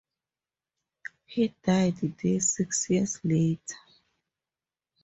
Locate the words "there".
1.97-2.39